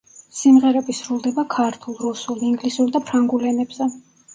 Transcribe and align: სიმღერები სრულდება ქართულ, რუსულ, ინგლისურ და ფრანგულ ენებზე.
სიმღერები 0.37 0.95
სრულდება 1.01 1.45
ქართულ, 1.57 2.01
რუსულ, 2.09 2.45
ინგლისურ 2.51 2.95
და 2.99 3.07
ფრანგულ 3.09 3.51
ენებზე. 3.57 3.95